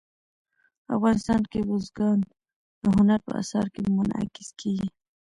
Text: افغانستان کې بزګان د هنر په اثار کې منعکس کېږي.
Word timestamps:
افغانستان 0.95 1.41
کې 1.51 1.59
بزګان 1.67 2.19
د 2.83 2.85
هنر 2.97 3.19
په 3.27 3.31
اثار 3.41 3.65
کې 3.73 3.81
منعکس 3.95 4.49
کېږي. 4.59 4.87